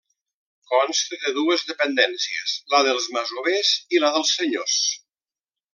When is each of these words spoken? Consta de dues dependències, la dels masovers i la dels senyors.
Consta 0.69 1.19
de 1.25 1.33
dues 1.35 1.65
dependències, 1.73 2.55
la 2.75 2.81
dels 2.89 3.05
masovers 3.19 3.75
i 3.97 4.03
la 4.05 4.15
dels 4.19 4.37
senyors. 4.41 4.81